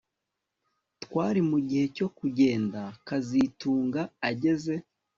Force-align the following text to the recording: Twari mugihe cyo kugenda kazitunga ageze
Twari 1.03 1.39
mugihe 1.49 1.85
cyo 1.97 2.07
kugenda 2.17 2.81
kazitunga 3.07 4.01
ageze 4.29 4.73